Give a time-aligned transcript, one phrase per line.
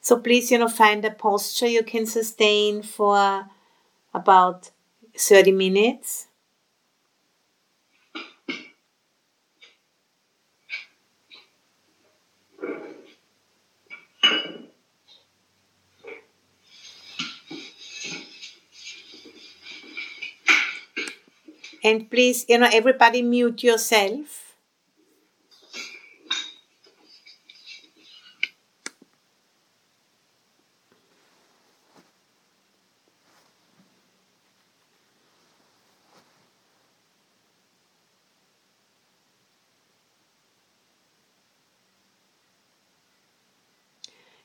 [0.00, 3.48] So please, you know, find a posture you can sustain for
[4.14, 4.70] about
[5.16, 6.28] 30 minutes.
[21.84, 24.39] And please, you know, everybody mute yourself.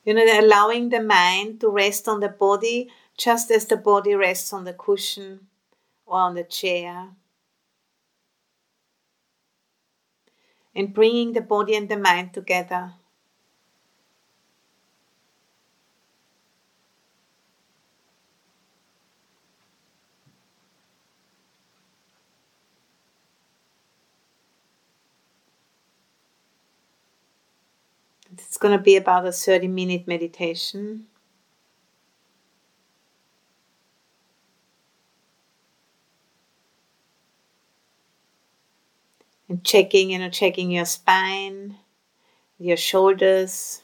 [0.05, 4.53] You know, allowing the mind to rest on the body just as the body rests
[4.53, 5.47] on the cushion
[6.05, 7.15] or on the chair.
[10.75, 12.93] And bringing the body and the mind together.
[28.45, 31.07] It's going to be about a 30 minute meditation.
[39.49, 41.77] And checking, you know, checking your spine,
[42.57, 43.83] your shoulders,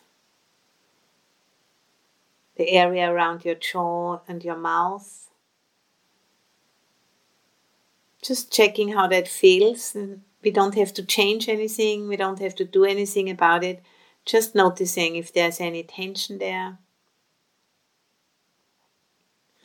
[2.56, 5.30] the area around your jaw and your mouth.
[8.24, 9.94] Just checking how that feels.
[9.96, 13.84] And we don't have to change anything, we don't have to do anything about it
[14.26, 16.80] just noticing if there's any tension there,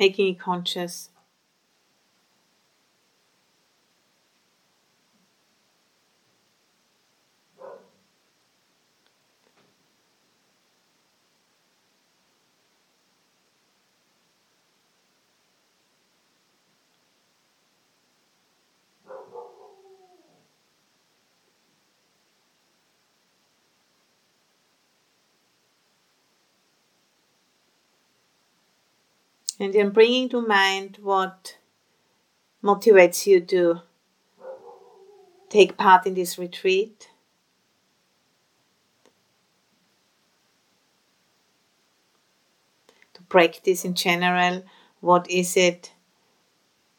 [0.00, 1.10] making it conscious.
[29.59, 31.56] And then bringing to mind what
[32.62, 33.81] motivates you to
[35.49, 37.11] take part in this retreat.
[43.15, 44.65] To practice in general,
[45.00, 45.93] what is it?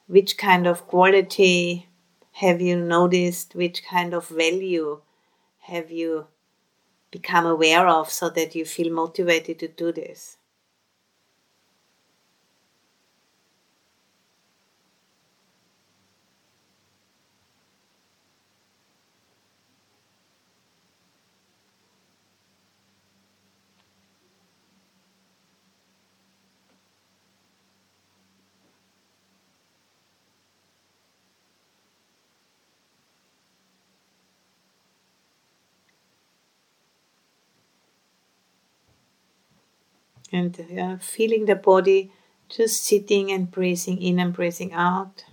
[0.07, 1.87] Which kind of quality
[2.31, 3.53] have you noticed?
[3.53, 5.01] Which kind of value
[5.59, 6.27] have you
[7.11, 10.37] become aware of so that you feel motivated to do this?
[40.31, 42.11] And uh, feeling the body
[42.49, 45.25] just sitting and breathing in and breathing out.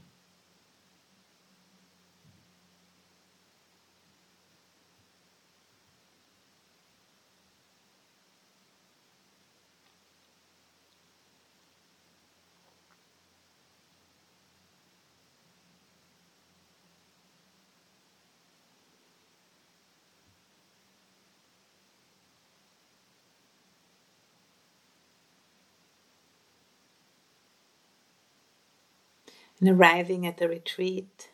[29.61, 31.31] And arriving at the retreat.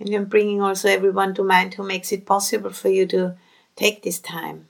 [0.00, 3.36] And you're bringing also everyone to mind who makes it possible for you to
[3.76, 4.69] take this time.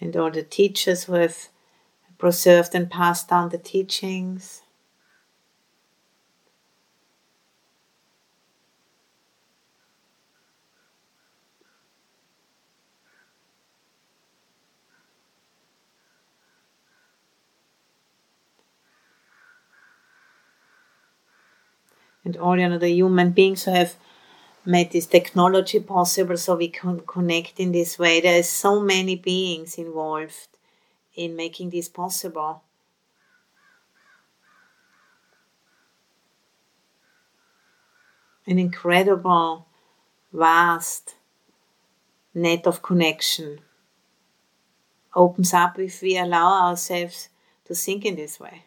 [0.00, 1.48] and all the teachers who have
[2.18, 4.62] preserved and passed down the teachings.
[22.24, 23.96] and all the other human beings who have
[24.70, 28.20] made this technology possible so we can connect in this way.
[28.20, 30.48] There is so many beings involved
[31.14, 32.62] in making this possible.
[38.46, 39.66] An incredible,
[40.32, 41.16] vast
[42.34, 43.60] net of connection
[45.14, 47.28] opens up if we allow ourselves
[47.64, 48.64] to think in this way.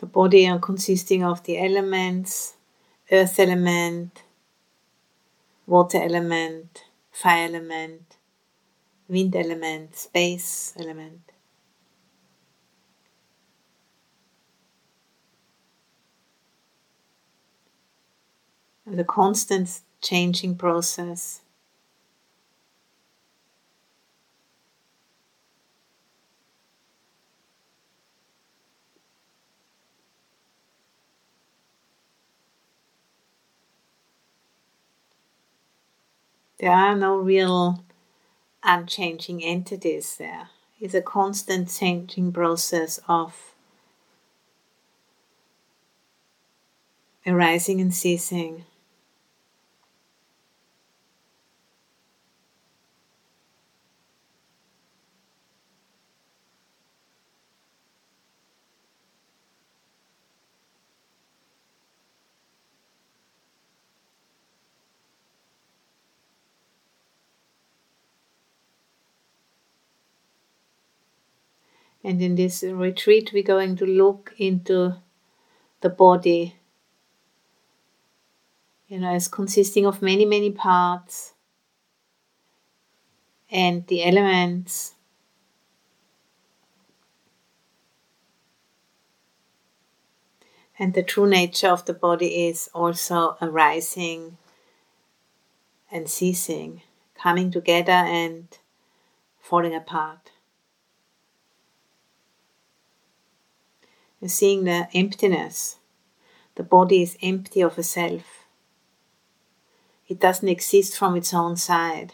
[0.00, 2.56] The body consisting of the elements
[3.12, 4.22] earth element,
[5.66, 8.16] water element, fire element,
[9.08, 11.32] wind element, space element.
[18.86, 21.42] The constant changing process.
[36.60, 37.82] There are no real
[38.62, 40.50] unchanging entities there.
[40.78, 43.54] It's a constant changing process of
[47.26, 48.66] arising and ceasing.
[72.02, 74.96] And in this retreat, we're going to look into
[75.82, 76.56] the body,
[78.88, 81.34] you know, as consisting of many, many parts
[83.50, 84.94] and the elements.
[90.78, 94.38] And the true nature of the body is also arising
[95.90, 96.80] and ceasing,
[97.14, 98.48] coming together and
[99.38, 100.30] falling apart.
[104.20, 105.78] You're seeing the emptiness.
[106.56, 108.46] The body is empty of a self.
[110.08, 112.12] It doesn't exist from its own side.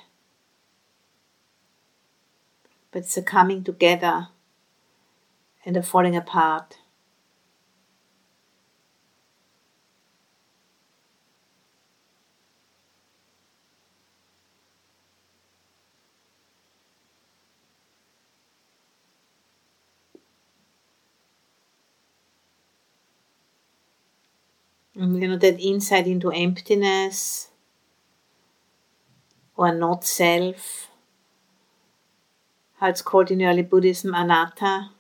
[2.93, 4.29] But it's a coming together
[5.65, 6.79] and a falling apart.
[24.99, 25.23] Mm-hmm.
[25.23, 27.51] you know, that insight into emptiness
[29.57, 30.89] or not self,
[32.77, 34.91] how it's called in early Buddhism, anatta.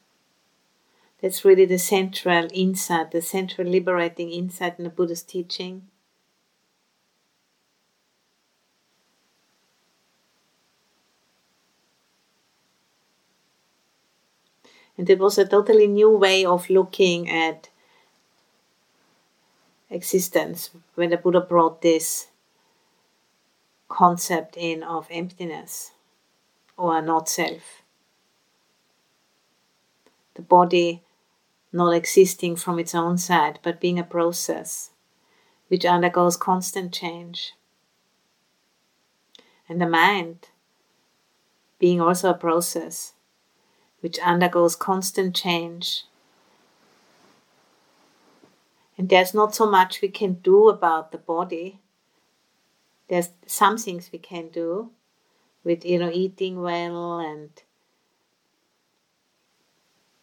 [1.20, 5.88] That's really the central insight, the central liberating insight in the Buddha's teaching.
[14.98, 17.68] And it was a totally new way of looking at
[19.90, 22.28] existence when the Buddha brought this
[23.88, 25.92] concept in of emptiness
[26.76, 27.82] or not self.
[30.34, 31.02] The body
[31.72, 34.90] not existing from its own side, but being a process
[35.68, 37.54] which undergoes constant change.
[39.68, 40.48] And the mind
[41.78, 43.14] being also a process
[44.00, 46.04] which undergoes constant change
[48.98, 51.80] and there's not so much we can do about the body.
[53.08, 54.90] There's some things we can do
[55.64, 57.50] with, you know, eating well and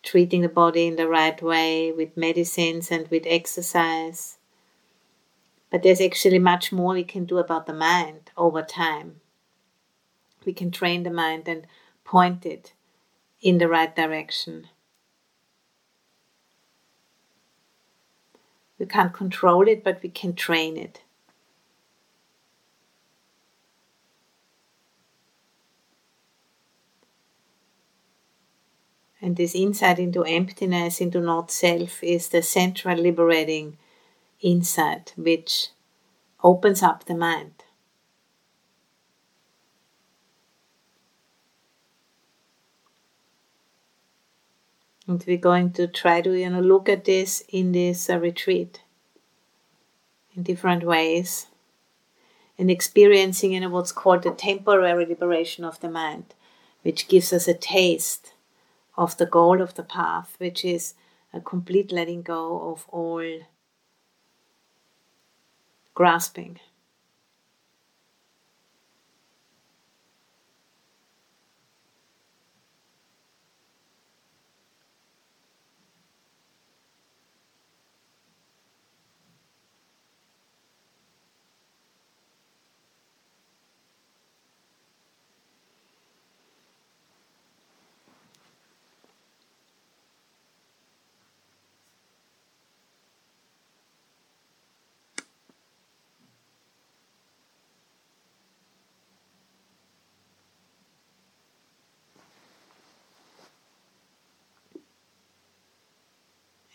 [0.01, 4.37] treating the body in the right way with medicines and with exercise.
[5.69, 9.21] But there's actually much more we can do about the mind over time.
[10.45, 11.65] We can train the mind and
[12.03, 12.73] point it
[13.41, 14.67] in the right direction.
[18.83, 20.99] We can't control it, but we can train it.
[29.21, 33.77] And this insight into emptiness, into not self, is the central liberating
[34.41, 35.69] insight which
[36.43, 37.62] opens up the mind.
[45.07, 48.81] And we're going to try to you know, look at this in this uh, retreat
[50.35, 51.47] in different ways
[52.57, 56.33] and experiencing you know, what's called the temporary liberation of the mind,
[56.83, 58.33] which gives us a taste
[58.95, 60.93] of the goal of the path, which is
[61.33, 63.41] a complete letting go of all
[65.93, 66.59] grasping.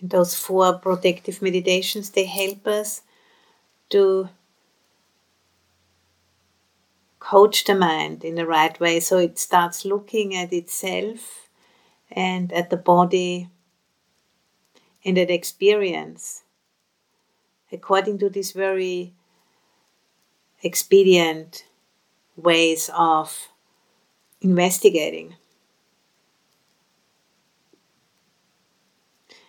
[0.00, 3.02] And those four protective meditations, they help us
[3.90, 4.28] to
[7.19, 11.49] coach the mind in the right way so it starts looking at itself
[12.11, 13.49] and at the body
[15.05, 16.43] and at experience
[17.71, 19.12] according to these very
[20.62, 21.64] expedient
[22.37, 23.49] ways of
[24.40, 25.35] investigating.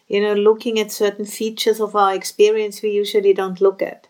[0.10, 4.08] You know, looking at certain features of our experience we usually don't look at.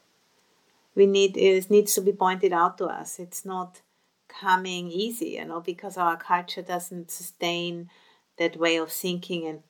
[0.96, 3.20] We need it needs to be pointed out to us.
[3.20, 3.82] It's not
[4.30, 7.90] coming easy, you know, because our culture doesn't sustain
[8.38, 9.62] that way of thinking and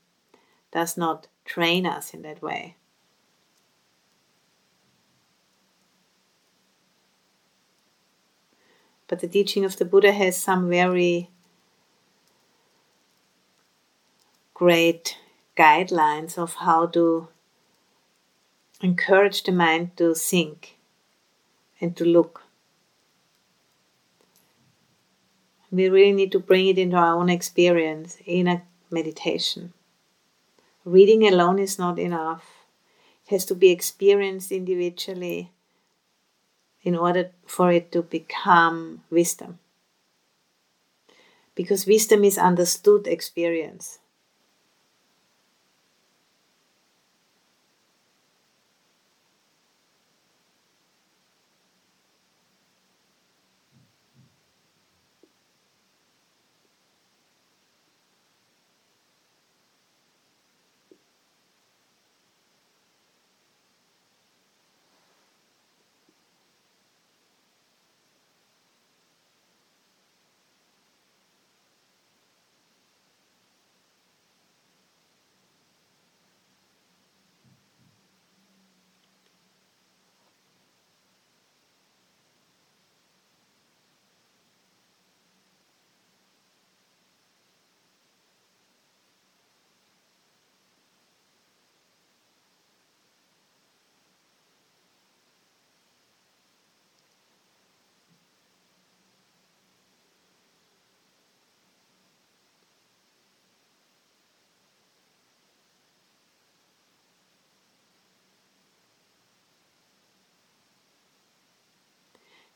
[0.71, 2.75] does not train us in that way.
[9.07, 11.31] But the teaching of the Buddha has some very
[14.53, 15.17] great
[15.59, 17.27] guidelines of how to
[18.81, 20.77] encourage the mind to think
[21.81, 22.43] and to look.
[25.69, 29.73] We really need to bring it into our own experience in a meditation.
[30.85, 32.45] Reading alone is not enough.
[33.25, 35.51] It has to be experienced individually
[36.81, 39.59] in order for it to become wisdom.
[41.53, 43.99] Because wisdom is understood experience.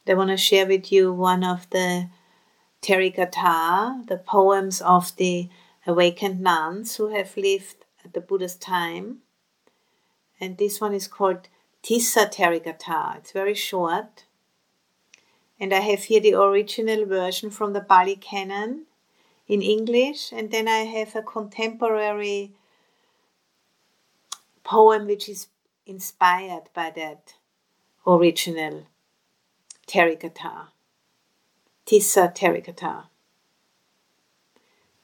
[0.05, 2.09] I want to share with you one of the
[2.81, 5.49] Therigatha, the poems of the
[5.87, 9.19] awakened nuns who have lived at the Buddha's time.
[10.41, 11.47] And this one is called
[11.81, 13.17] Tissa Therigatha.
[13.17, 14.25] It's very short.
[15.57, 18.87] And I have here the original version from the Pali Canon
[19.47, 22.51] in English, and then I have a contemporary
[24.65, 25.47] poem which is
[25.85, 27.35] inspired by that
[28.05, 28.87] original
[29.93, 30.69] Therigatha.
[31.85, 33.03] Tissa Therigatha.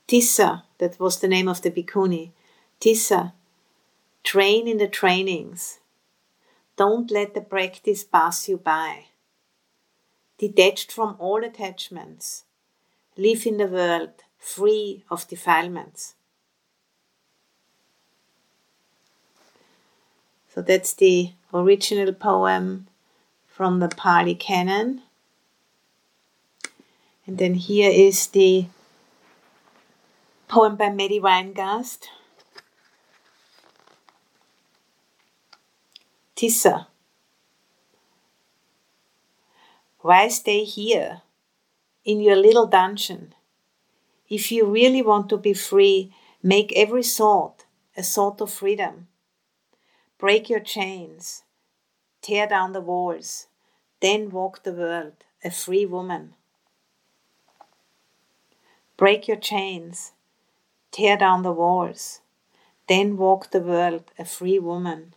[0.07, 2.31] Tissa, that was the name of the bhikkhuni,
[2.81, 3.33] Tissa,
[4.23, 5.79] train in the trainings.
[6.75, 9.05] Don't let the practice pass you by.
[10.39, 12.45] Detached from all attachments,
[13.15, 16.15] live in the world free of defilements.
[20.51, 22.88] So that's the original poem
[23.59, 25.01] from the Pali Canon.
[27.27, 28.67] And then here is the
[30.47, 32.05] poem by Matty Weingast.
[36.37, 36.85] Tissa.
[39.99, 41.23] Why stay here
[42.05, 43.35] in your little dungeon?
[44.29, 47.65] If you really want to be free, make every thought
[47.97, 49.09] a thought of freedom.
[50.17, 51.43] Break your chains,
[52.21, 53.48] tear down the walls,
[54.01, 55.13] then walk the world
[55.43, 56.33] a free woman.
[58.97, 60.13] Break your chains,
[60.91, 62.21] tear down the walls,
[62.87, 65.13] then walk the world a free woman.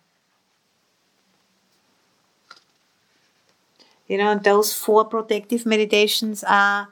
[4.07, 6.89] You know, those four protective meditations are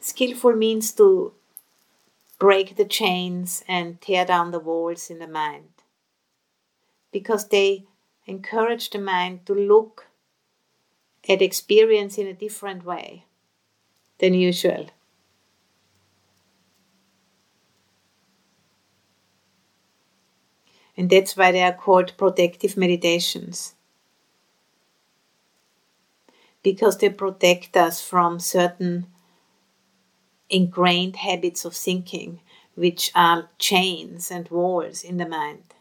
[0.00, 1.32] skillful means to
[2.38, 5.70] break the chains and tear down the walls in the mind.
[7.12, 7.86] Because they
[8.26, 10.09] encourage the mind to look
[11.28, 13.24] at experience in a different way
[14.18, 14.86] than usual.
[20.96, 23.74] And that's why they are called protective meditations
[26.62, 29.06] because they protect us from certain
[30.50, 32.40] ingrained habits of thinking,
[32.74, 35.72] which are chains and walls in the mind.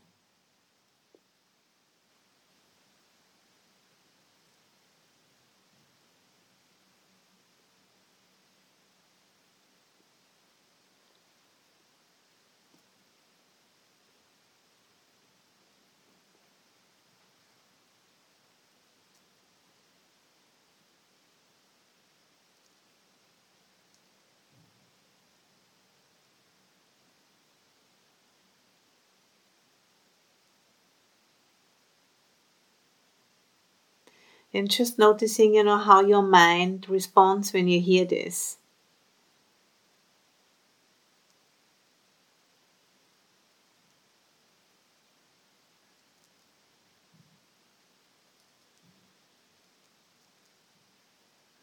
[34.54, 38.58] And just noticing, you know, how your mind responds when you hear this.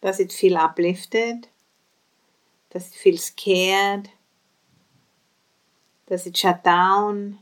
[0.00, 1.48] Does it feel uplifted?
[2.70, 4.10] Does it feel scared?
[6.06, 7.38] Does it shut down?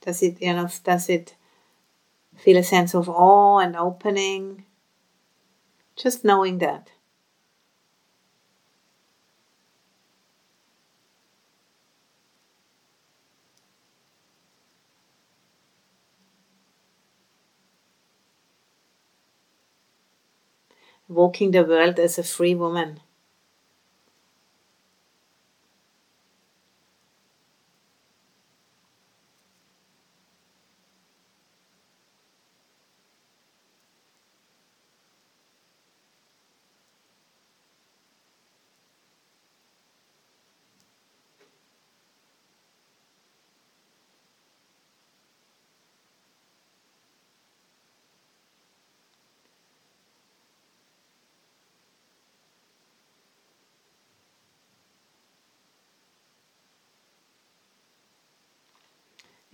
[0.00, 1.35] Does it, you know, does it
[2.36, 4.64] Feel a sense of awe and opening.
[5.96, 6.92] Just knowing that.
[21.08, 23.00] Walking the world as a free woman.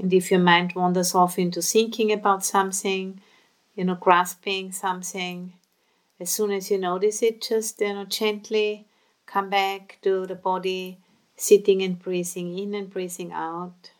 [0.03, 3.21] And if your mind wanders off into thinking about something,
[3.77, 5.55] you know, grasping something,
[6.19, 8.89] as soon as you notice it, just, you know, gently
[9.27, 10.99] come back to the body,
[11.37, 13.92] sitting and breathing in and breathing out.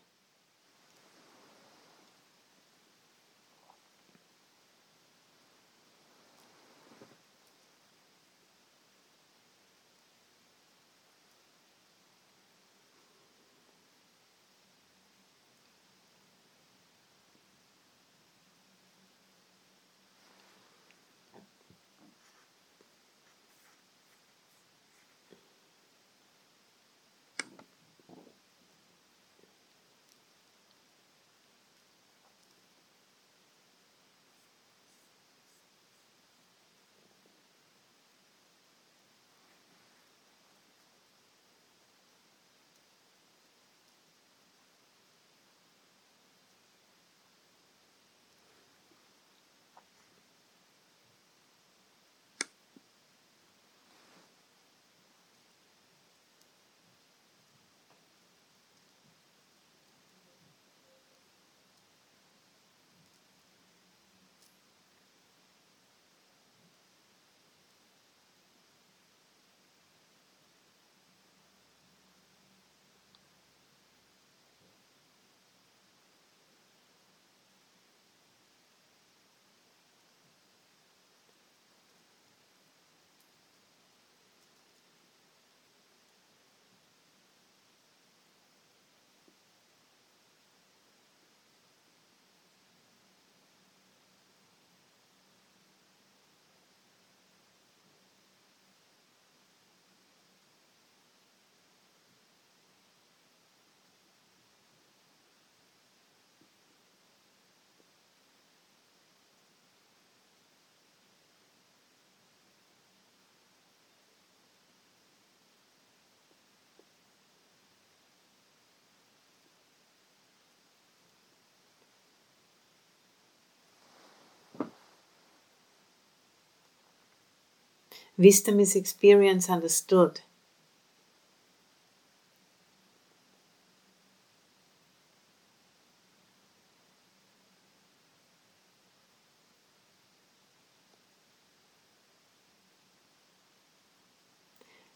[128.17, 130.21] Wisdom is experience understood.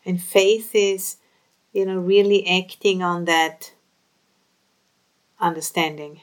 [0.04, 1.18] And faith is,
[1.74, 3.74] you know, really acting on that
[5.40, 6.22] understanding.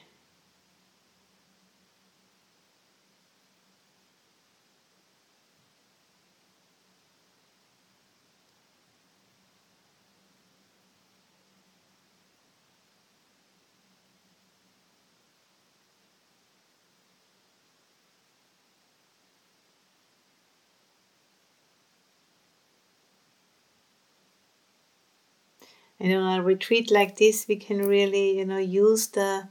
[26.05, 29.47] And on a retreat like this, we can really, you know, use the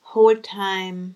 [0.00, 1.14] whole time.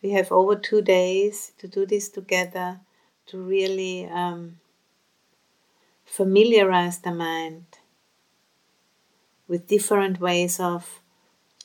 [0.00, 2.78] We have over two days to do this together
[3.26, 4.60] to really um,
[6.04, 7.64] familiarize the mind
[9.48, 11.00] with different ways of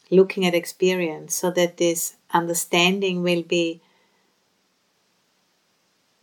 [0.10, 3.84] looking at experience so that this understanding will be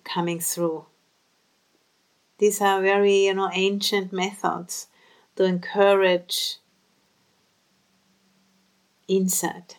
[0.03, 0.87] coming through.
[2.39, 4.89] These are very, you know, ancient methods
[5.37, 6.59] to encourage
[9.09, 9.77] insight.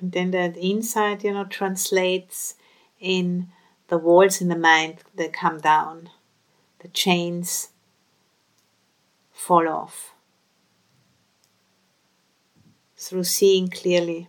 [0.00, 2.54] And then that insight, you know, translates
[3.00, 3.48] in
[3.88, 6.10] the walls in the mind that come down,
[6.80, 7.70] the chains
[9.32, 10.12] fall off
[12.98, 14.28] through seeing clearly.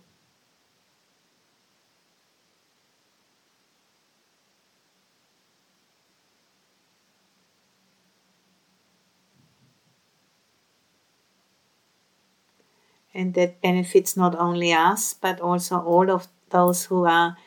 [13.14, 17.38] And that benefits not only us, but also all of those who are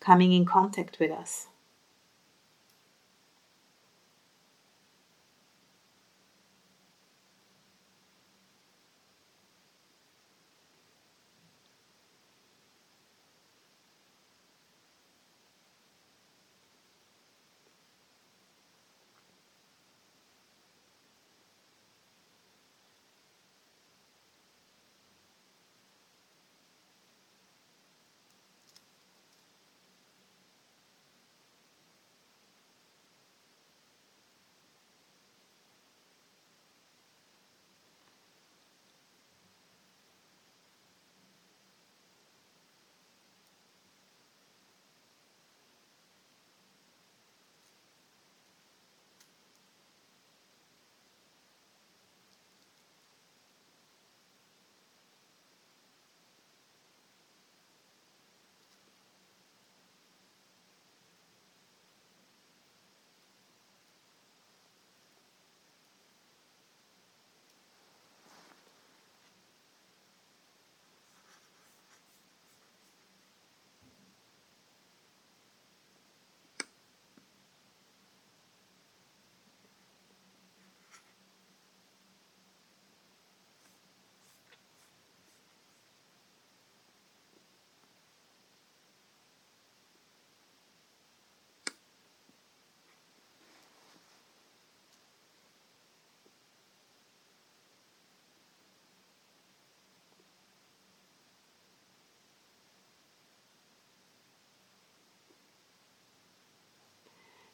[0.00, 1.46] coming in contact with us.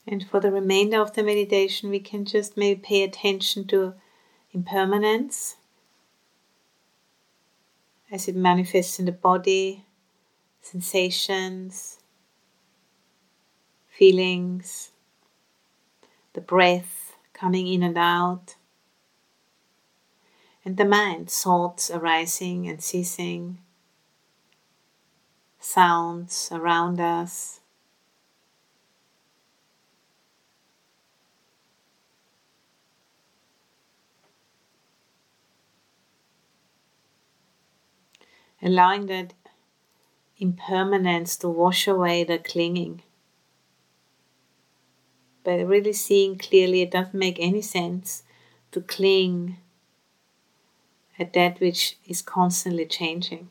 [0.07, 3.95] And for the remainder of the meditation, we can just maybe pay attention to
[4.53, 5.57] impermanence
[8.11, 9.85] as it manifests in the body,
[10.61, 11.99] sensations,
[13.89, 14.93] feelings,
[16.35, 18.57] the breath coming in and out,
[20.65, 23.59] and the mind, thoughts arising and ceasing,
[25.59, 27.61] sounds around us.
[38.65, 39.35] Allowing that
[40.39, 43.03] impermanence to wash away the clinging.
[45.45, 48.25] But really seeing clearly, it doesn't make any sense
[48.73, 49.59] to cling
[51.19, 53.51] at that which is constantly changing.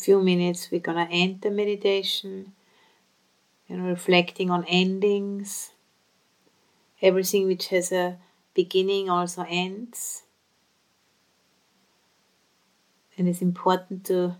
[0.00, 2.52] Few minutes, we're gonna end the meditation
[3.68, 5.72] and reflecting on endings.
[7.02, 8.18] Everything which has a
[8.54, 10.24] beginning also ends.
[13.16, 14.36] And it's important to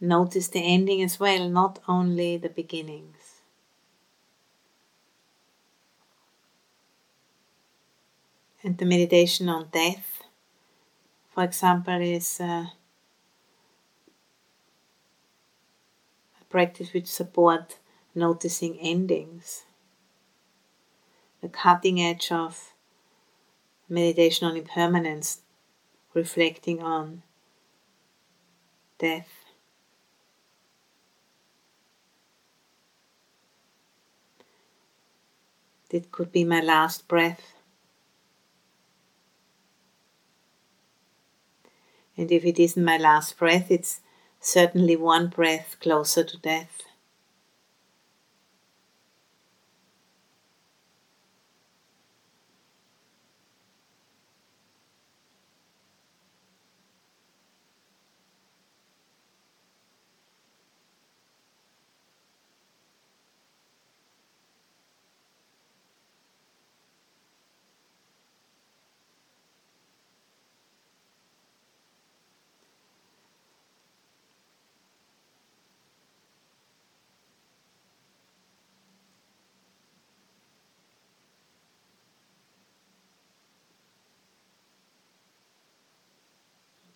[0.00, 3.42] notice the ending as well, not only the beginnings.
[8.64, 10.22] And the meditation on death,
[11.34, 12.66] for example, is uh,
[16.52, 17.78] practice which support
[18.14, 19.64] noticing endings.
[21.40, 22.74] The cutting edge of
[23.88, 25.40] meditation on impermanence,
[26.14, 27.22] reflecting on
[28.98, 29.30] death.
[35.90, 37.54] It could be my last breath.
[42.16, 44.00] And if it isn't my last breath, it's
[44.42, 46.82] certainly one breath closer to death.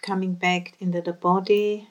[0.07, 1.88] Coming back into the body.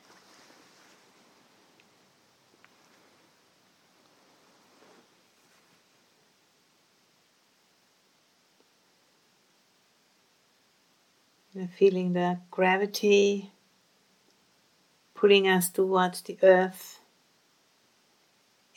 [11.78, 13.50] feeling the gravity
[15.14, 17.00] pulling us towards the earth,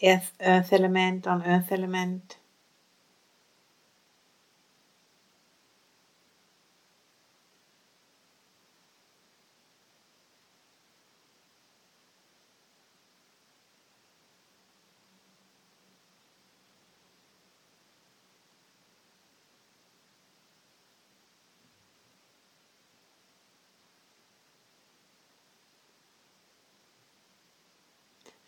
[0.02, 2.38] earth, earth element on earth element.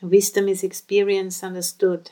[0.02, 2.10] Wisdom is experience understood.